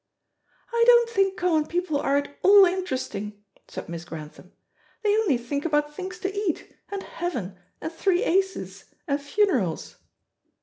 "I 0.73 0.83
don't 0.87 1.11
think 1.11 1.37
common 1.37 1.67
people 1.67 1.99
are 1.99 2.17
at 2.17 2.35
all 2.41 2.65
interesting," 2.65 3.39
said 3.67 3.87
Miss 3.87 4.03
Grantham. 4.03 4.51
"They 5.03 5.15
only 5.15 5.37
think 5.37 5.63
about 5.63 5.93
things 5.93 6.17
to 6.21 6.33
eat, 6.35 6.75
and 6.89 7.03
heaven, 7.03 7.59
and 7.81 7.91
three 7.93 8.23
aces, 8.23 8.85
and 9.07 9.21
funerals." 9.21 9.97